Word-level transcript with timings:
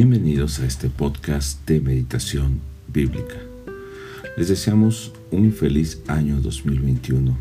Bienvenidos 0.00 0.60
a 0.60 0.64
este 0.64 0.88
podcast 0.88 1.66
de 1.66 1.80
meditación 1.80 2.60
bíblica. 2.86 3.34
Les 4.36 4.46
deseamos 4.46 5.12
un 5.32 5.52
feliz 5.52 6.00
año 6.06 6.40
2021 6.40 7.36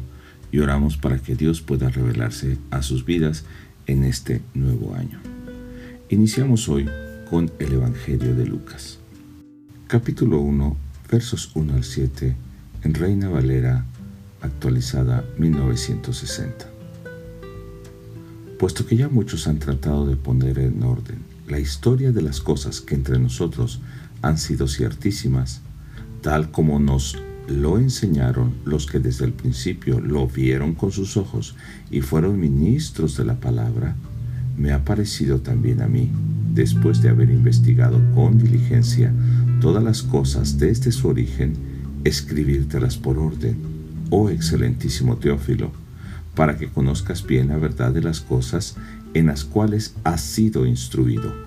y 0.51 0.57
oramos 0.57 0.97
para 0.97 1.19
que 1.19 1.35
Dios 1.35 1.61
pueda 1.61 1.89
revelarse 1.89 2.57
a 2.71 2.81
sus 2.81 3.05
vidas 3.05 3.43
en 3.85 4.03
este 4.03 4.41
nuevo 4.55 4.95
año. 4.95 5.19
Iniciamos 6.09 6.67
hoy 6.67 6.89
con 7.29 7.51
el 7.59 7.73
Evangelio 7.73 8.33
de 8.33 8.47
Lucas. 8.47 8.97
Capítulo 9.85 10.39
1, 10.39 10.77
versos 11.11 11.51
1 11.53 11.75
al 11.75 11.83
7, 11.83 12.35
en 12.81 12.93
Reina 12.95 13.29
Valera, 13.29 13.85
actualizada 14.41 15.23
1960. 15.37 16.65
Puesto 18.57 18.83
que 18.87 18.97
ya 18.97 19.09
muchos 19.09 19.47
han 19.47 19.59
tratado 19.59 20.07
de 20.07 20.15
poner 20.15 20.57
en 20.57 20.81
orden 20.81 21.36
la 21.47 21.59
historia 21.59 22.11
de 22.11 22.21
las 22.21 22.41
cosas 22.41 22.81
que 22.81 22.95
entre 22.95 23.19
nosotros 23.19 23.79
han 24.21 24.37
sido 24.37 24.67
ciertísimas, 24.67 25.61
tal 26.21 26.51
como 26.51 26.79
nos 26.79 27.17
lo 27.47 27.77
enseñaron 27.79 28.53
los 28.65 28.85
que 28.85 28.99
desde 28.99 29.25
el 29.25 29.33
principio 29.33 30.01
lo 30.01 30.27
vieron 30.27 30.73
con 30.73 30.91
sus 30.91 31.15
ojos 31.15 31.55
y 31.89 32.01
fueron 32.01 32.39
ministros 32.39 33.15
de 33.15 33.23
la 33.23 33.39
palabra, 33.39 33.95
me 34.57 34.73
ha 34.73 34.83
parecido 34.83 35.39
también 35.39 35.81
a 35.81 35.87
mí, 35.87 36.11
después 36.53 37.01
de 37.01 37.09
haber 37.09 37.29
investigado 37.29 38.01
con 38.13 38.37
diligencia 38.37 39.13
todas 39.61 39.83
las 39.83 40.03
cosas 40.03 40.57
desde 40.57 40.91
su 40.91 41.07
origen, 41.07 41.53
escribírtelas 42.03 42.97
por 42.97 43.17
orden, 43.17 43.57
oh 44.09 44.29
excelentísimo 44.29 45.17
Teófilo, 45.17 45.71
para 46.35 46.57
que 46.57 46.67
conozcas 46.67 47.25
bien 47.25 47.47
la 47.47 47.57
verdad 47.57 47.93
de 47.93 48.01
las 48.01 48.19
cosas 48.19 48.75
en 49.13 49.27
las 49.27 49.45
cuales 49.45 49.95
has 50.03 50.21
sido 50.21 50.65
instruido. 50.65 51.46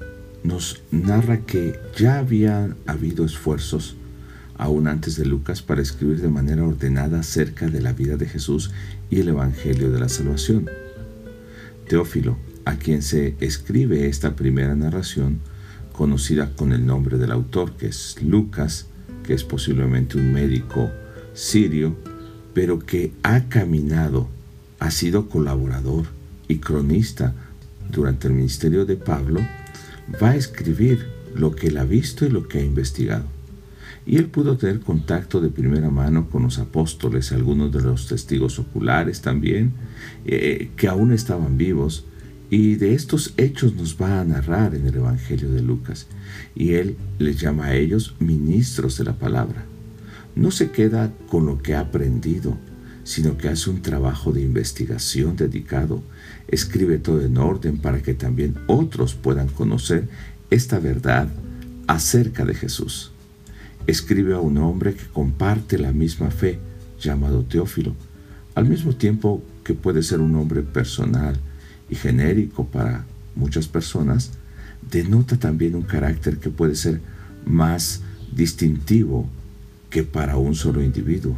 nos 0.43 0.81
narra 0.91 1.41
que 1.41 1.79
ya 1.97 2.19
habían 2.19 2.75
habido 2.85 3.25
esfuerzos, 3.25 3.95
aún 4.57 4.87
antes 4.87 5.15
de 5.15 5.25
Lucas, 5.25 5.61
para 5.61 5.81
escribir 5.81 6.21
de 6.21 6.29
manera 6.29 6.63
ordenada 6.63 7.19
acerca 7.19 7.67
de 7.67 7.81
la 7.81 7.93
vida 7.93 8.17
de 8.17 8.27
Jesús 8.27 8.71
y 9.09 9.19
el 9.19 9.29
Evangelio 9.29 9.91
de 9.91 9.99
la 9.99 10.09
Salvación. 10.09 10.69
Teófilo, 11.87 12.37
a 12.65 12.75
quien 12.75 13.01
se 13.01 13.35
escribe 13.39 14.07
esta 14.07 14.35
primera 14.35 14.75
narración, 14.75 15.39
conocida 15.91 16.51
con 16.55 16.73
el 16.73 16.85
nombre 16.85 17.17
del 17.17 17.31
autor, 17.31 17.75
que 17.75 17.87
es 17.87 18.17
Lucas, 18.21 18.87
que 19.23 19.33
es 19.33 19.43
posiblemente 19.43 20.17
un 20.17 20.31
médico 20.31 20.89
sirio, 21.33 21.95
pero 22.53 22.79
que 22.79 23.13
ha 23.23 23.47
caminado, 23.49 24.27
ha 24.79 24.91
sido 24.91 25.29
colaborador 25.29 26.05
y 26.47 26.57
cronista 26.57 27.33
durante 27.91 28.27
el 28.27 28.33
ministerio 28.33 28.85
de 28.85 28.95
Pablo, 28.95 29.41
va 30.21 30.31
a 30.31 30.35
escribir 30.35 31.07
lo 31.35 31.55
que 31.55 31.67
él 31.67 31.77
ha 31.77 31.85
visto 31.85 32.25
y 32.25 32.29
lo 32.29 32.47
que 32.47 32.59
ha 32.59 32.63
investigado. 32.63 33.25
Y 34.05 34.17
él 34.17 34.25
pudo 34.25 34.57
tener 34.57 34.79
contacto 34.79 35.41
de 35.41 35.49
primera 35.49 35.89
mano 35.89 36.29
con 36.29 36.43
los 36.43 36.57
apóstoles, 36.57 37.31
algunos 37.31 37.71
de 37.71 37.81
los 37.81 38.07
testigos 38.07 38.57
oculares 38.57 39.21
también, 39.21 39.73
eh, 40.25 40.71
que 40.75 40.87
aún 40.87 41.13
estaban 41.13 41.57
vivos, 41.57 42.05
y 42.49 42.75
de 42.75 42.95
estos 42.95 43.33
hechos 43.37 43.75
nos 43.75 43.95
va 44.01 44.19
a 44.19 44.25
narrar 44.25 44.75
en 44.75 44.85
el 44.85 44.95
Evangelio 44.95 45.51
de 45.51 45.61
Lucas. 45.61 46.07
Y 46.53 46.73
él 46.73 46.97
les 47.17 47.39
llama 47.39 47.67
a 47.67 47.75
ellos 47.75 48.15
ministros 48.19 48.97
de 48.97 49.05
la 49.05 49.13
palabra. 49.13 49.63
No 50.35 50.51
se 50.51 50.71
queda 50.71 51.13
con 51.29 51.45
lo 51.45 51.61
que 51.61 51.75
ha 51.75 51.81
aprendido, 51.81 52.57
sino 53.03 53.37
que 53.37 53.49
hace 53.49 53.69
un 53.69 53.81
trabajo 53.81 54.31
de 54.31 54.41
investigación 54.41 55.35
dedicado, 55.35 56.01
escribe 56.47 56.97
todo 56.97 57.21
en 57.21 57.37
orden 57.37 57.77
para 57.77 58.01
que 58.01 58.13
también 58.13 58.55
otros 58.67 59.15
puedan 59.15 59.47
conocer 59.47 60.07
esta 60.49 60.79
verdad 60.79 61.27
acerca 61.87 62.45
de 62.45 62.53
Jesús. 62.53 63.11
Escribe 63.87 64.33
a 64.33 64.39
un 64.39 64.57
hombre 64.57 64.93
que 64.93 65.05
comparte 65.05 65.77
la 65.77 65.91
misma 65.91 66.29
fe, 66.29 66.59
llamado 66.99 67.43
Teófilo, 67.43 67.95
al 68.53 68.67
mismo 68.67 68.93
tiempo 68.93 69.41
que 69.63 69.73
puede 69.73 70.03
ser 70.03 70.19
un 70.19 70.35
hombre 70.35 70.61
personal 70.61 71.39
y 71.89 71.95
genérico 71.95 72.67
para 72.67 73.05
muchas 73.35 73.67
personas, 73.67 74.31
denota 74.89 75.37
también 75.37 75.75
un 75.75 75.83
carácter 75.83 76.37
que 76.37 76.49
puede 76.49 76.75
ser 76.75 77.01
más 77.45 78.01
distintivo 78.35 79.27
que 79.89 80.03
para 80.03 80.37
un 80.37 80.53
solo 80.55 80.83
individuo 80.83 81.37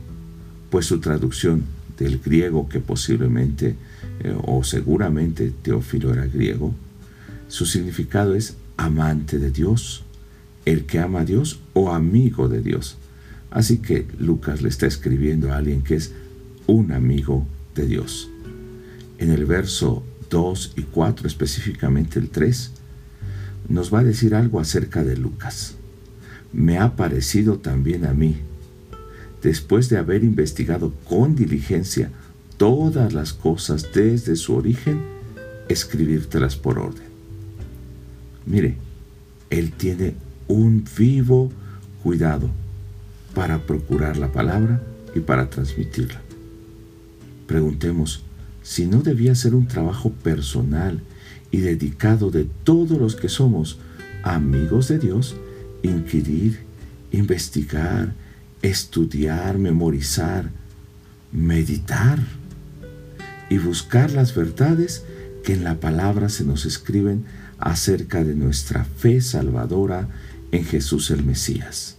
pues 0.73 0.87
su 0.87 0.99
traducción 0.99 1.65
del 1.99 2.17
griego, 2.17 2.67
que 2.67 2.79
posiblemente 2.79 3.75
eh, 4.21 4.35
o 4.43 4.63
seguramente 4.63 5.53
Teófilo 5.61 6.11
era 6.11 6.25
griego, 6.25 6.73
su 7.47 7.67
significado 7.67 8.33
es 8.33 8.55
amante 8.75 9.37
de 9.37 9.51
Dios, 9.51 10.03
el 10.65 10.85
que 10.87 10.97
ama 10.97 11.19
a 11.19 11.25
Dios 11.25 11.59
o 11.73 11.91
amigo 11.91 12.49
de 12.49 12.63
Dios. 12.63 12.97
Así 13.51 13.77
que 13.77 14.07
Lucas 14.17 14.63
le 14.63 14.69
está 14.69 14.87
escribiendo 14.87 15.53
a 15.53 15.57
alguien 15.57 15.83
que 15.83 15.93
es 15.93 16.11
un 16.65 16.91
amigo 16.91 17.45
de 17.75 17.85
Dios. 17.85 18.31
En 19.19 19.29
el 19.29 19.45
verso 19.45 20.03
2 20.31 20.73
y 20.75 20.81
4, 20.81 21.27
específicamente 21.27 22.17
el 22.17 22.31
3, 22.31 22.71
nos 23.69 23.93
va 23.93 23.99
a 23.99 24.03
decir 24.03 24.33
algo 24.33 24.59
acerca 24.59 25.03
de 25.03 25.17
Lucas. 25.17 25.75
Me 26.51 26.79
ha 26.79 26.95
parecido 26.95 27.59
también 27.59 28.07
a 28.07 28.15
mí, 28.15 28.37
después 29.43 29.89
de 29.89 29.97
haber 29.97 30.23
investigado 30.23 30.93
con 31.07 31.35
diligencia 31.35 32.09
todas 32.57 33.13
las 33.13 33.33
cosas 33.33 33.89
desde 33.93 34.37
su 34.37 34.55
origen, 34.55 35.01
escribírtelas 35.67 36.55
por 36.55 36.79
orden. 36.79 37.03
Mire, 38.45 38.77
Él 39.49 39.71
tiene 39.73 40.15
un 40.47 40.85
vivo 40.97 41.51
cuidado 42.01 42.49
para 43.35 43.65
procurar 43.65 44.17
la 44.17 44.31
palabra 44.31 44.81
y 45.13 45.19
para 45.19 45.49
transmitirla. 45.49 46.21
Preguntemos 47.47 48.23
si 48.61 48.85
no 48.85 49.01
debía 49.01 49.35
ser 49.35 49.55
un 49.55 49.67
trabajo 49.67 50.11
personal 50.11 51.01
y 51.51 51.57
dedicado 51.57 52.31
de 52.31 52.47
todos 52.63 52.97
los 52.97 53.15
que 53.15 53.29
somos 53.29 53.77
amigos 54.23 54.87
de 54.87 54.99
Dios, 54.99 55.35
inquirir, 55.83 56.59
investigar, 57.11 58.13
estudiar, 58.63 59.59
memorizar, 59.59 60.49
meditar 61.31 62.19
y 63.49 63.57
buscar 63.59 64.11
las 64.11 64.33
verdades 64.33 65.03
que 65.43 65.53
en 65.53 65.63
la 65.63 65.79
palabra 65.79 66.29
se 66.29 66.45
nos 66.45 66.65
escriben 66.65 67.25
acerca 67.59 68.23
de 68.23 68.33
nuestra 68.35 68.85
fe 68.85 69.21
salvadora 69.21 70.07
en 70.51 70.65
Jesús 70.65 71.11
el 71.11 71.23
Mesías. 71.23 71.97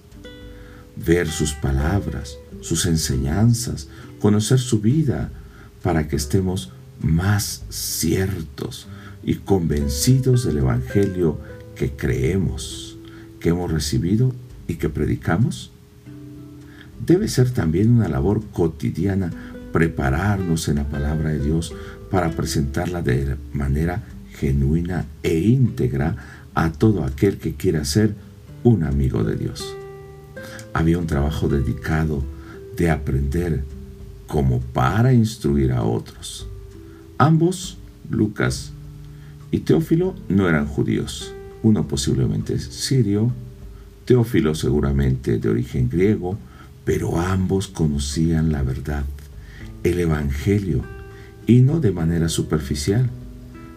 Ver 0.97 1.29
sus 1.29 1.53
palabras, 1.53 2.39
sus 2.61 2.87
enseñanzas, 2.87 3.89
conocer 4.21 4.59
su 4.59 4.81
vida, 4.81 5.31
para 5.83 6.09
que 6.09 6.17
estemos 6.17 6.71
más 7.01 7.63
ciertos 7.69 8.87
y 9.23 9.35
convencidos 9.35 10.45
del 10.45 10.59
Evangelio 10.59 11.39
que 11.77 11.93
creemos, 11.93 12.97
que 13.39 13.51
hemos 13.51 13.71
recibido 13.71 14.35
y 14.67 14.77
que 14.77 14.89
predicamos 14.89 15.74
debe 17.07 17.29
ser 17.29 17.51
también 17.51 17.91
una 17.91 18.09
labor 18.09 18.43
cotidiana 18.53 19.31
prepararnos 19.73 20.69
en 20.69 20.77
la 20.77 20.85
palabra 20.85 21.31
de 21.31 21.41
Dios 21.41 21.75
para 22.11 22.31
presentarla 22.31 23.03
de 23.03 23.37
manera 23.53 24.05
genuina 24.39 25.07
e 25.23 25.39
íntegra 25.39 26.17
a 26.55 26.71
todo 26.71 27.05
aquel 27.05 27.39
que 27.39 27.55
quiera 27.55 27.85
ser 27.85 28.15
un 28.63 28.85
amigo 28.85 29.25
de 29.25 29.37
Dios. 29.37 29.77
Había 30.73 30.99
un 30.99 31.07
trabajo 31.07 31.49
dedicado 31.49 32.23
de 32.77 32.91
aprender 32.91 33.65
como 34.27 34.61
para 34.61 35.13
instruir 35.13 35.73
a 35.73 35.83
otros. 35.83 36.47
Ambos, 37.19 37.79
Lucas 38.11 38.73
y 39.51 39.61
Teófilo, 39.61 40.15
no 40.29 40.49
eran 40.49 40.67
judíos. 40.67 41.33
Uno 41.63 41.87
posiblemente 41.87 42.59
sirio, 42.59 43.33
Teófilo 44.05 44.55
seguramente 44.55 45.39
de 45.39 45.49
origen 45.49 45.89
griego, 45.89 46.37
pero 46.85 47.21
ambos 47.21 47.69
conocían 47.69 48.53
la 48.53 48.63
verdad, 48.63 49.05
el 49.83 50.01
Evangelio, 50.01 50.83
y 51.47 51.61
no 51.61 51.81
de 51.81 51.93
manera 51.93 52.29
superficial, 52.29 53.11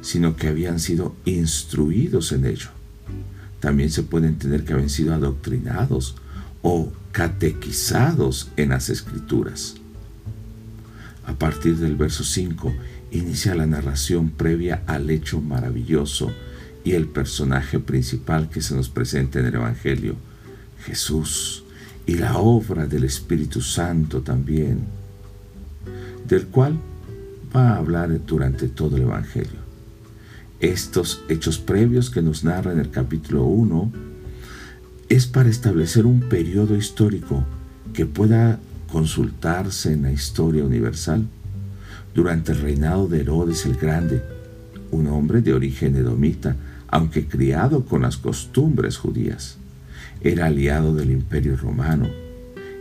sino 0.01 0.35
que 0.35 0.47
habían 0.47 0.79
sido 0.79 1.15
instruidos 1.25 2.31
en 2.31 2.45
ello. 2.45 2.69
también 3.59 3.89
se 3.89 4.03
puede 4.03 4.27
entender 4.27 4.63
que 4.63 4.73
habían 4.73 4.89
sido 4.89 5.15
adoctrinados 5.15 6.15
o 6.61 6.91
catequizados 7.11 8.49
en 8.55 8.69
las 8.69 8.89
escrituras. 8.89 9.75
A 11.25 11.33
partir 11.33 11.77
del 11.77 11.95
verso 11.95 12.23
5 12.23 12.71
inicia 13.11 13.55
la 13.55 13.65
narración 13.65 14.29
previa 14.29 14.83
al 14.85 15.09
hecho 15.09 15.41
maravilloso 15.41 16.31
y 16.83 16.91
el 16.91 17.07
personaje 17.07 17.79
principal 17.79 18.49
que 18.49 18.61
se 18.61 18.75
nos 18.75 18.89
presenta 18.89 19.39
en 19.39 19.47
el 19.47 19.55
Evangelio, 19.55 20.15
Jesús, 20.85 21.63
y 22.07 22.15
la 22.15 22.37
obra 22.37 22.87
del 22.87 23.03
Espíritu 23.03 23.61
Santo 23.61 24.21
también, 24.21 24.79
del 26.25 26.47
cual 26.47 26.79
va 27.53 27.73
a 27.73 27.77
hablar 27.77 28.25
durante 28.25 28.69
todo 28.69 28.95
el 28.95 29.03
Evangelio. 29.03 29.67
Estos 30.61 31.21
hechos 31.27 31.59
previos 31.59 32.09
que 32.09 32.21
nos 32.21 32.45
narra 32.45 32.71
en 32.71 32.79
el 32.79 32.89
capítulo 32.89 33.43
1 33.43 33.91
es 35.09 35.27
para 35.27 35.49
establecer 35.49 36.05
un 36.05 36.21
periodo 36.21 36.77
histórico 36.77 37.43
que 37.93 38.05
pueda 38.05 38.59
consultarse 38.91 39.91
en 39.91 40.03
la 40.03 40.11
historia 40.11 40.63
universal 40.63 41.27
durante 42.15 42.53
el 42.53 42.61
reinado 42.61 43.07
de 43.07 43.19
Herodes 43.19 43.65
el 43.65 43.75
Grande, 43.75 44.23
un 44.91 45.07
hombre 45.07 45.41
de 45.41 45.53
origen 45.53 45.95
edomita, 45.97 46.55
aunque 46.87 47.27
criado 47.27 47.83
con 47.83 48.03
las 48.03 48.15
costumbres 48.15 48.97
judías. 48.97 49.57
Era 50.21 50.47
aliado 50.47 50.95
del 50.95 51.11
imperio 51.11 51.55
romano. 51.57 52.09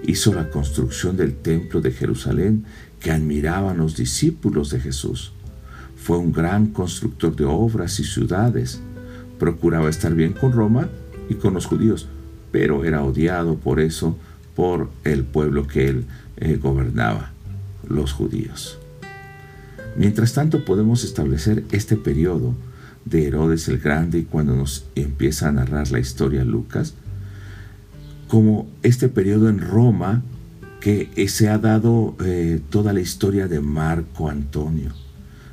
Hizo 0.05 0.33
la 0.33 0.51
construcción 0.51 1.17
del 1.17 1.35
templo 1.35 1.81
de 1.81 1.93
Jerusalén 1.93 2.65
que 3.01 3.11
admiraban 3.11 3.79
los 3.79 3.97
discípulos 3.97 4.71
de 4.71 4.81
Jesús. 4.81 5.33
Fue 5.97 6.19
un 6.19 6.33
gran 6.33 6.69
constructor 6.69 7.35
de 7.35 7.45
obras 7.45 7.99
y 8.01 8.05
ciudades. 8.05 8.81
Procuraba 9.39 9.91
estar 9.91 10.15
bien 10.15 10.33
con 10.33 10.53
Roma 10.53 10.89
y 11.29 11.35
con 11.35 11.55
los 11.55 11.67
judíos, 11.67 12.09
pero 12.53 12.85
era 12.85 13.03
odiado 13.03 13.57
por 13.57 13.81
eso 13.81 14.17
por 14.55 14.91
el 15.05 15.25
pueblo 15.25 15.67
que 15.67 15.89
él 15.89 16.07
eh, 16.39 16.59
gobernaba, 16.61 17.33
los 17.89 18.13
judíos. 18.13 18.79
Mientras 19.97 20.33
tanto 20.35 20.65
podemos 20.65 21.05
establecer 21.05 21.65
este 21.71 21.97
periodo 21.97 22.55
de 23.05 23.27
Herodes 23.27 23.69
el 23.69 23.79
Grande 23.79 24.19
y 24.19 24.25
cuando 24.25 24.55
nos 24.55 24.85
empieza 24.95 25.49
a 25.49 25.53
narrar 25.53 25.91
la 25.91 26.01
historia 26.01 26.45
Lucas, 26.45 26.95
como 28.29 28.69
este 28.83 29.09
periodo 29.09 29.49
en 29.49 29.59
Roma 29.59 30.23
que 30.81 31.29
se 31.29 31.49
ha 31.49 31.59
dado 31.59 32.15
eh, 32.25 32.61
toda 32.71 32.93
la 32.93 33.01
historia 33.01 33.49
de 33.49 33.61
Marco 33.61 34.29
Antonio, 34.29 34.93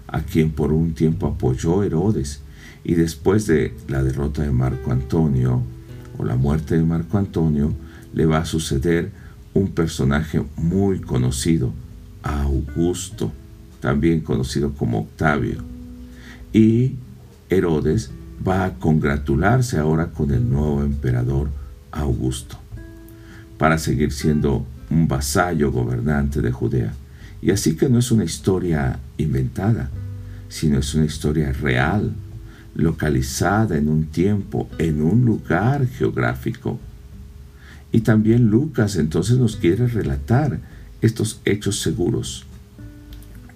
a 0.07 0.21
quien 0.21 0.51
por 0.51 0.71
un 0.71 0.93
tiempo 0.93 1.27
apoyó 1.27 1.83
Herodes, 1.83 2.41
y 2.83 2.95
después 2.95 3.47
de 3.47 3.73
la 3.87 4.03
derrota 4.03 4.43
de 4.43 4.51
Marco 4.51 4.91
Antonio 4.91 5.63
o 6.17 6.25
la 6.25 6.35
muerte 6.35 6.77
de 6.77 6.83
Marco 6.83 7.17
Antonio, 7.17 7.73
le 8.13 8.25
va 8.25 8.39
a 8.39 8.45
suceder 8.45 9.11
un 9.53 9.69
personaje 9.69 10.43
muy 10.57 10.99
conocido, 10.99 11.73
Augusto, 12.21 13.31
también 13.79 14.21
conocido 14.21 14.73
como 14.73 14.99
Octavio. 14.99 15.57
Y 16.51 16.95
Herodes 17.49 18.11
va 18.45 18.65
a 18.65 18.73
congratularse 18.75 19.77
ahora 19.77 20.11
con 20.11 20.31
el 20.31 20.49
nuevo 20.49 20.83
emperador 20.83 21.49
Augusto, 21.91 22.57
para 23.63 23.77
seguir 23.77 24.11
siendo 24.11 24.67
un 24.89 25.07
vasallo 25.07 25.71
gobernante 25.71 26.41
de 26.41 26.51
Judea. 26.51 26.93
Y 27.41 27.51
así 27.51 27.77
que 27.77 27.87
no 27.87 27.97
es 27.97 28.11
una 28.11 28.25
historia 28.25 28.99
inventada, 29.17 29.89
sino 30.49 30.79
es 30.79 30.93
una 30.95 31.05
historia 31.05 31.53
real, 31.53 32.11
localizada 32.75 33.77
en 33.77 33.87
un 33.87 34.07
tiempo, 34.07 34.69
en 34.79 35.01
un 35.01 35.23
lugar 35.23 35.87
geográfico. 35.87 36.77
Y 37.93 38.01
también 38.01 38.49
Lucas 38.49 38.97
entonces 38.97 39.37
nos 39.37 39.55
quiere 39.55 39.87
relatar 39.87 40.59
estos 41.01 41.39
hechos 41.45 41.79
seguros 41.79 42.45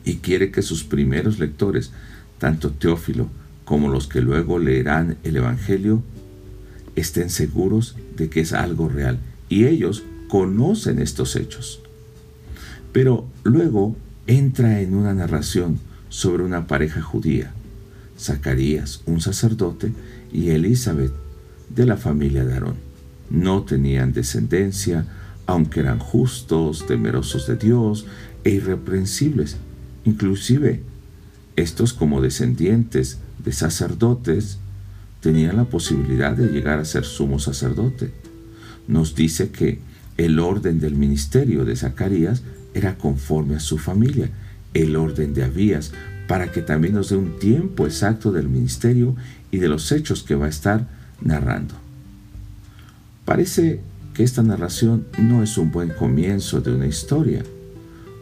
y 0.06 0.20
quiere 0.20 0.52
que 0.52 0.62
sus 0.62 0.86
primeros 0.86 1.38
lectores, 1.38 1.92
tanto 2.40 2.72
Teófilo 2.72 3.28
como 3.66 3.90
los 3.90 4.08
que 4.08 4.22
luego 4.22 4.58
leerán 4.58 5.18
el 5.26 5.36
Evangelio 5.36 6.02
estén 6.96 7.30
seguros 7.30 7.98
de 8.16 8.30
que 8.30 8.40
es 8.40 8.54
algo 8.54 8.88
real 8.88 9.20
y 9.50 9.66
ellos 9.66 10.04
conocen 10.28 11.00
estos 11.00 11.36
hechos. 11.36 11.82
Pero 12.92 13.28
luego 13.44 13.96
entra 14.28 14.82
en 14.82 14.94
una 14.96 15.14
narración 15.14 15.80
sobre 16.10 16.44
una 16.44 16.68
pareja 16.68 17.02
judía, 17.02 17.52
Zacarías, 18.20 19.02
un 19.06 19.22
sacerdote, 19.22 19.94
y 20.32 20.50
Elizabeth, 20.50 21.14
de 21.70 21.86
la 21.86 21.98
familia 21.98 22.44
de 22.44 22.54
Aarón. 22.54 22.76
No 23.30 23.64
tenían 23.64 24.14
descendencia, 24.14 25.06
aunque 25.46 25.82
eran 25.82 26.00
justos, 26.00 26.86
temerosos 26.88 27.48
de 27.48 27.56
Dios 27.56 28.06
e 28.44 28.52
irreprensibles. 28.52 29.58
Inclusive, 30.06 30.82
estos 31.56 31.94
como 31.94 32.22
descendientes 32.22 33.20
de 33.44 33.52
sacerdotes 33.52 34.60
tenían 35.22 35.58
la 35.58 35.66
posibilidad 35.66 36.36
de 36.36 36.48
llegar 36.48 36.80
a 36.80 36.86
ser 36.86 37.04
sumo 37.04 37.40
sacerdote. 37.40 38.12
Nos 38.88 39.16
dice 39.16 39.50
que 39.50 39.80
el 40.18 40.40
orden 40.40 40.80
del 40.80 40.96
ministerio 40.96 41.66
de 41.66 41.76
Zacarías 41.76 42.42
era 42.74 42.98
conforme 42.98 43.56
a 43.56 43.60
su 43.60 43.78
familia, 43.78 44.30
el 44.74 44.96
orden 44.96 45.34
de 45.34 45.44
Abías, 45.44 45.92
para 46.28 46.52
que 46.52 46.62
también 46.62 46.94
nos 46.94 47.10
dé 47.10 47.16
un 47.16 47.40
tiempo 47.40 47.86
exacto 47.86 48.32
del 48.32 48.50
ministerio 48.50 49.16
y 49.52 49.58
de 49.58 49.70
los 49.70 49.92
hechos 49.92 50.24
que 50.24 50.36
va 50.36 50.48
a 50.48 50.50
estar 50.50 50.88
narrando. 51.22 51.76
Parece 53.26 53.82
que 54.14 54.24
esta 54.24 54.44
narración 54.44 55.06
no 55.20 55.44
es 55.44 55.58
un 55.58 55.72
buen 55.72 55.90
comienzo 55.90 56.62
de 56.62 56.74
una 56.74 56.88
historia. 56.88 57.44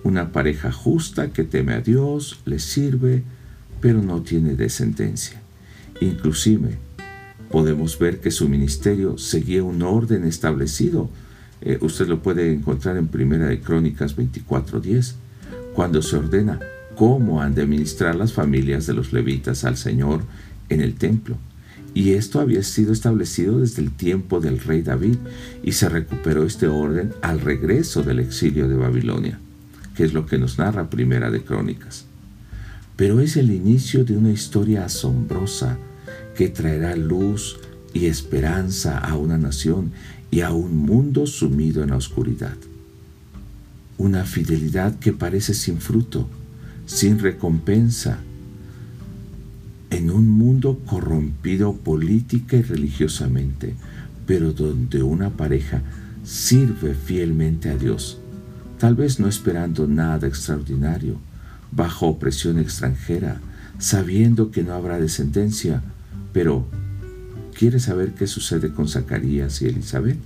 Una 0.03 0.31
pareja 0.31 0.71
justa 0.71 1.31
que 1.31 1.44
teme 1.44 1.73
a 1.73 1.81
Dios, 1.81 2.39
le 2.45 2.59
sirve, 2.59 3.23
pero 3.81 4.01
no 4.01 4.21
tiene 4.21 4.56
descendencia. 4.56 5.41
Inclusive, 6.01 6.77
podemos 7.56 7.98
ver 7.98 8.19
que 8.19 8.31
su 8.31 8.50
ministerio 8.50 9.18
seguía 9.18 9.63
un 9.63 9.81
orden 9.81 10.25
establecido. 10.25 11.10
Eh, 11.62 11.78
usted 11.80 12.06
lo 12.06 12.22
puede 12.22 12.52
encontrar 12.52 12.98
en 12.98 13.07
Primera 13.07 13.46
de 13.46 13.62
Crónicas 13.62 14.18
24:10, 14.18 15.16
cuando 15.74 16.02
se 16.02 16.18
ordena 16.18 16.59
cómo 16.97 17.42
han 17.42 17.56
de 17.56 17.66
ministrar 17.66 18.14
las 18.18 18.33
familias 18.33 18.88
de 18.88 18.94
los 18.94 19.14
levitas 19.14 19.64
al 19.64 19.78
Señor 19.78 20.19
en 20.68 20.81
el 20.81 20.95
templo. 20.95 21.38
Y 21.94 22.12
esto 22.16 22.42
había 22.42 22.62
sido 22.62 22.92
establecido 22.92 23.62
desde 23.62 23.83
el 23.83 23.92
tiempo 23.92 24.42
del 24.42 24.59
rey 24.59 24.81
David 24.81 25.16
y 25.64 25.71
se 25.71 25.88
recuperó 25.88 26.44
este 26.44 26.68
orden 26.68 27.14
al 27.21 27.40
regreso 27.40 28.04
del 28.04 28.19
exilio 28.19 28.68
de 28.68 28.76
Babilonia, 28.76 29.40
que 29.95 30.04
es 30.04 30.14
lo 30.14 30.26
que 30.26 30.38
nos 30.38 30.57
narra 30.57 30.90
Primera 30.90 31.31
de 31.31 31.42
Crónicas 31.42 32.04
pero 32.97 33.19
es 33.19 33.35
el 33.35 33.52
inicio 33.52 34.06
de 34.06 34.16
una 34.16 34.31
historia 34.31 34.85
asombrosa 34.85 35.78
que 36.36 36.50
traerá 36.50 36.95
luz 36.95 37.57
y 37.94 38.06
esperanza 38.06 39.00
a 39.00 39.16
una 39.16 39.38
nación 39.38 39.92
y 40.31 40.42
a 40.42 40.52
un 40.52 40.76
mundo 40.78 41.28
sumido 41.28 41.84
en 41.84 41.92
la 41.92 41.98
oscuridad. 41.98 42.56
Una 43.98 44.26
fidelidad 44.26 45.00
que 45.00 45.14
parece 45.14 45.54
sin 45.54 45.80
fruto, 45.80 46.28
sin 46.86 47.19
recompensa, 47.19 48.19
en 49.90 50.12
un 50.12 50.30
mundo 50.30 50.81
corrompido 50.86 51.74
política 51.74 52.57
y 52.57 52.64
religiosamente, 52.64 53.76
pero 54.26 54.52
donde 54.52 55.04
una 55.04 55.30
pareja 55.30 55.81
sirve 56.26 56.95
fielmente 56.95 57.69
a 57.69 57.78
Dios, 57.78 58.19
tal 58.80 58.95
vez 58.95 59.19
no 59.19 59.28
esperando 59.28 59.88
nada 59.88 60.28
extraordinario, 60.28 61.18
bajo 61.72 62.07
opresión 62.07 62.60
extranjera, 62.60 63.40
sabiendo 63.80 64.52
que 64.52 64.64
no 64.64 64.74
habrá 64.74 65.00
descendencia. 65.00 65.81
Pero, 66.35 66.65
¿quiere 67.57 67.80
saber 67.80 68.11
qué 68.11 68.27
sucede 68.27 68.73
con 68.73 68.89
Zacarías 68.89 69.61
y 69.61 69.68
Elizabeth? 69.68 70.18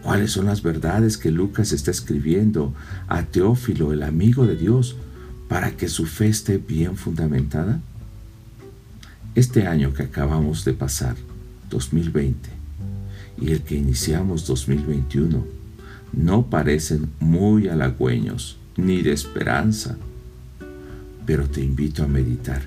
¿Cuáles 0.00 0.30
son 0.30 0.46
las 0.46 0.62
verdades 0.62 1.18
que 1.18 1.32
Lucas 1.32 1.72
está 1.72 1.90
escribiendo 1.90 2.72
a 3.08 3.24
Teófilo, 3.24 3.92
el 3.92 4.04
amigo 4.04 4.46
de 4.46 4.54
Dios, 4.54 4.94
para 5.48 5.72
que 5.72 5.88
su 5.88 6.06
fe 6.06 6.28
esté 6.28 6.58
bien 6.58 6.96
fundamentada? 6.96 7.80
Este 9.34 9.66
año 9.66 9.92
que 9.92 10.04
acabamos 10.04 10.64
de 10.64 10.72
pasar, 10.72 11.16
2020, 11.68 12.48
y 13.40 13.50
el 13.50 13.62
que 13.62 13.74
iniciamos 13.74 14.46
2021, 14.46 15.44
no 16.12 16.46
parecen 16.46 17.10
muy 17.18 17.66
halagüeños 17.66 18.56
ni 18.76 19.02
de 19.02 19.12
esperanza 19.12 19.96
pero 21.26 21.48
te 21.48 21.62
invito 21.62 22.02
a 22.02 22.08
meditar, 22.08 22.62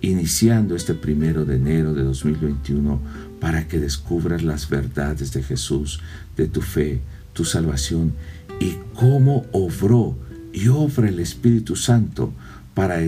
iniciando 0.00 0.76
este 0.76 0.94
primero 0.94 1.44
de 1.44 1.56
enero 1.56 1.94
de 1.94 2.02
2021 2.02 3.00
para 3.40 3.66
que 3.68 3.78
descubras 3.78 4.42
las 4.42 4.68
verdades 4.68 5.32
de 5.32 5.42
Jesús, 5.42 6.00
de 6.36 6.46
tu 6.48 6.60
fe, 6.60 7.00
tu 7.32 7.44
salvación 7.44 8.12
y 8.60 8.76
cómo 8.94 9.46
obró 9.52 10.16
y 10.52 10.68
obra 10.68 11.08
el 11.08 11.20
Espíritu 11.20 11.76
Santo 11.76 12.32
para 12.74 12.98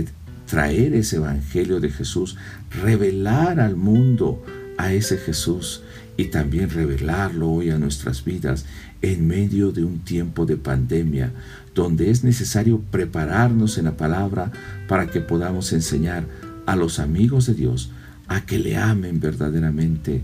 traer 0.47 0.95
ese 0.95 1.17
Evangelio 1.17 1.81
de 1.81 1.91
Jesús, 1.91 2.37
revelar 2.83 3.61
al 3.61 3.77
mundo 3.77 4.43
a 4.77 4.93
ese 4.93 5.19
Jesús 5.19 5.83
y 6.17 6.27
también 6.27 6.71
revelarlo 6.71 7.51
hoy 7.51 7.71
a 7.71 7.79
nuestras 7.79 8.25
vidas 8.25 8.65
en 9.03 9.27
medio 9.29 9.71
de 9.71 9.85
un 9.85 10.01
tiempo 10.01 10.47
de 10.47 10.57
pandemia 10.57 11.33
donde 11.75 12.11
es 12.11 12.25
necesario 12.25 12.81
prepararnos 12.91 13.79
en 13.79 13.85
la 13.85 13.97
palabra 13.97 14.51
para 14.89 15.07
que 15.07 15.21
podamos 15.21 15.73
enseñar 15.73 16.25
a 16.69 16.77
los 16.77 16.99
amigos 16.99 17.47
de 17.47 17.55
Dios 17.55 17.91
a 18.27 18.45
que 18.45 18.59
le 18.59 18.77
amen 18.77 19.21
verdaderamente, 19.21 20.23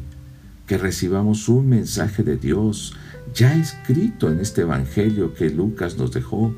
que 0.66 0.76
recibamos 0.76 1.48
un 1.48 1.70
mensaje 1.70 2.22
de 2.22 2.36
Dios 2.36 2.94
ya 3.34 3.54
escrito 3.54 4.30
en 4.30 4.40
este 4.40 4.60
Evangelio 4.60 5.32
que 5.32 5.48
Lucas 5.48 5.96
nos 5.96 6.12
dejó 6.12 6.54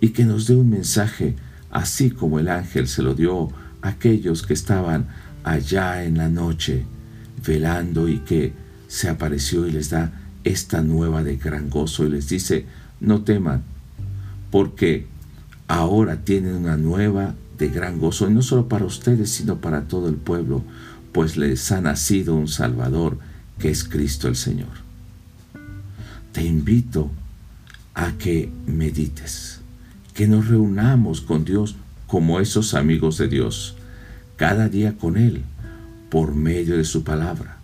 y 0.00 0.08
que 0.08 0.24
nos 0.24 0.48
dé 0.48 0.56
un 0.56 0.68
mensaje 0.68 1.36
así 1.70 2.10
como 2.10 2.40
el 2.40 2.48
ángel 2.48 2.88
se 2.88 3.02
lo 3.04 3.14
dio 3.14 3.50
a 3.82 3.90
aquellos 3.90 4.42
que 4.42 4.52
estaban 4.52 5.06
allá 5.44 6.02
en 6.02 6.18
la 6.18 6.28
noche 6.28 6.84
velando 7.46 8.08
y 8.08 8.18
que 8.18 8.52
se 8.88 9.08
apareció 9.08 9.64
y 9.64 9.70
les 9.70 9.90
da 9.90 10.10
esta 10.42 10.82
nueva 10.82 11.22
de 11.22 11.36
gran 11.36 11.70
gozo 11.70 12.04
y 12.04 12.10
les 12.10 12.28
dice, 12.28 12.66
no 12.98 13.22
teman, 13.22 13.62
porque 14.50 15.06
ahora 15.68 16.24
tienen 16.24 16.56
una 16.56 16.76
nueva 16.76 17.36
de 17.60 17.68
gran 17.68 18.00
gozo, 18.00 18.28
y 18.28 18.34
no 18.34 18.42
solo 18.42 18.68
para 18.68 18.86
ustedes, 18.86 19.30
sino 19.30 19.58
para 19.58 19.82
todo 19.82 20.08
el 20.08 20.16
pueblo, 20.16 20.64
pues 21.12 21.36
les 21.36 21.70
ha 21.70 21.80
nacido 21.80 22.34
un 22.34 22.48
Salvador, 22.48 23.18
que 23.58 23.70
es 23.70 23.84
Cristo 23.84 24.26
el 24.26 24.34
Señor. 24.34 24.80
Te 26.32 26.42
invito 26.42 27.10
a 27.94 28.12
que 28.12 28.50
medites, 28.66 29.60
que 30.14 30.26
nos 30.26 30.48
reunamos 30.48 31.20
con 31.20 31.44
Dios 31.44 31.76
como 32.06 32.40
esos 32.40 32.74
amigos 32.74 33.18
de 33.18 33.28
Dios, 33.28 33.76
cada 34.36 34.68
día 34.68 34.96
con 34.96 35.16
Él, 35.16 35.42
por 36.08 36.34
medio 36.34 36.76
de 36.76 36.84
su 36.84 37.04
palabra. 37.04 37.58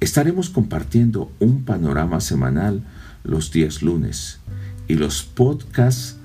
Estaremos 0.00 0.48
compartiendo 0.48 1.30
un 1.38 1.64
panorama 1.64 2.20
semanal 2.20 2.82
los 3.24 3.52
días 3.52 3.82
lunes 3.82 4.38
y 4.88 4.94
los 4.94 5.22
podcasts 5.22 6.16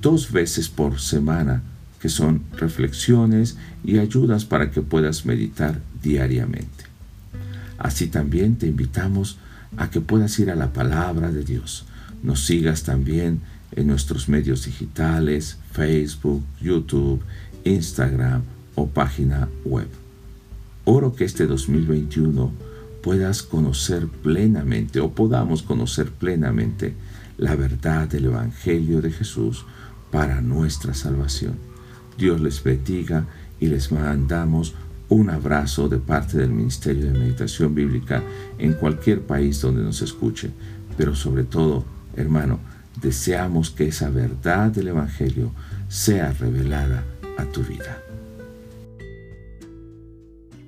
dos 0.00 0.30
veces 0.30 0.68
por 0.68 1.00
semana, 1.00 1.62
que 2.04 2.10
son 2.10 2.42
reflexiones 2.58 3.56
y 3.82 3.96
ayudas 3.96 4.44
para 4.44 4.70
que 4.70 4.82
puedas 4.82 5.24
meditar 5.24 5.80
diariamente. 6.02 6.84
Así 7.78 8.08
también 8.08 8.56
te 8.56 8.66
invitamos 8.66 9.38
a 9.78 9.88
que 9.88 10.02
puedas 10.02 10.38
ir 10.38 10.50
a 10.50 10.54
la 10.54 10.74
palabra 10.74 11.32
de 11.32 11.44
Dios. 11.44 11.86
Nos 12.22 12.44
sigas 12.44 12.82
también 12.82 13.40
en 13.72 13.86
nuestros 13.86 14.28
medios 14.28 14.66
digitales, 14.66 15.56
Facebook, 15.72 16.44
YouTube, 16.60 17.22
Instagram 17.64 18.42
o 18.74 18.86
página 18.86 19.48
web. 19.64 19.88
Oro 20.84 21.16
que 21.16 21.24
este 21.24 21.46
2021 21.46 22.52
puedas 23.02 23.42
conocer 23.42 24.08
plenamente 24.08 25.00
o 25.00 25.12
podamos 25.12 25.62
conocer 25.62 26.10
plenamente 26.10 26.92
la 27.38 27.56
verdad 27.56 28.06
del 28.08 28.26
Evangelio 28.26 29.00
de 29.00 29.10
Jesús 29.10 29.64
para 30.10 30.42
nuestra 30.42 30.92
salvación. 30.92 31.72
Dios 32.16 32.40
les 32.40 32.62
bendiga 32.62 33.26
y 33.60 33.66
les 33.66 33.92
mandamos 33.92 34.74
un 35.08 35.30
abrazo 35.30 35.88
de 35.88 35.98
parte 35.98 36.38
del 36.38 36.50
Ministerio 36.50 37.06
de 37.06 37.18
Meditación 37.18 37.74
Bíblica 37.74 38.22
en 38.58 38.74
cualquier 38.74 39.22
país 39.22 39.60
donde 39.60 39.82
nos 39.82 40.02
escuche. 40.02 40.50
Pero 40.96 41.14
sobre 41.14 41.44
todo, 41.44 41.84
hermano, 42.16 42.58
deseamos 43.00 43.70
que 43.70 43.86
esa 43.88 44.10
verdad 44.10 44.70
del 44.70 44.88
Evangelio 44.88 45.52
sea 45.88 46.32
revelada 46.32 47.04
a 47.36 47.44
tu 47.44 47.62
vida 47.62 48.00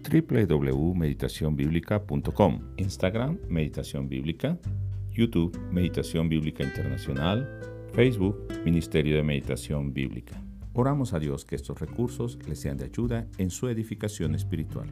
www.meditacionbiblica.com 0.09 2.61
Instagram 2.77 3.39
Meditación 3.49 4.09
Bíblica 4.09 4.57
YouTube 5.13 5.59
Meditación 5.73 6.29
Bíblica 6.29 6.63
Internacional 6.63 7.61
Facebook 7.93 8.37
Ministerio 8.65 9.17
de 9.17 9.25
Meditación 9.25 9.93
Bíblica 9.93 10.46
Oramos 10.79 11.15
a 11.15 11.19
Dios 11.19 11.47
que 11.47 11.57
estos 11.57 11.81
recursos 11.81 12.39
les 12.47 12.61
sean 12.61 12.77
de 12.77 12.85
ayuda 12.85 13.27
en 13.39 13.49
su 13.49 13.69
edificación 13.69 14.35
espiritual. 14.35 14.87